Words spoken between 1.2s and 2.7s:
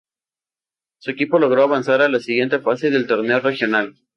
logró avanzar a la siguiente